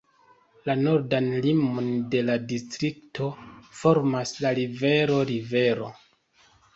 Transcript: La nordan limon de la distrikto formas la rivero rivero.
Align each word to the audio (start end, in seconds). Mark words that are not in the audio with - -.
La 0.67 0.75
nordan 0.85 1.25
limon 1.45 1.89
de 2.15 2.23
la 2.29 2.37
distrikto 2.51 3.27
formas 3.81 4.31
la 4.47 4.55
rivero 4.61 5.19
rivero. 5.33 5.91